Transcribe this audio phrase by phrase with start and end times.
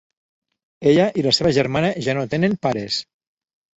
[0.91, 2.99] Ella i la seva germana ja no tenen pares.